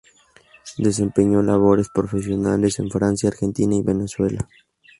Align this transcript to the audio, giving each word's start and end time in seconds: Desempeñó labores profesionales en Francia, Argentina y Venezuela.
Desempeñó 0.79 1.43
labores 1.43 1.89
profesionales 1.93 2.79
en 2.79 2.89
Francia, 2.89 3.29
Argentina 3.29 3.75
y 3.75 3.83
Venezuela. 3.83 4.49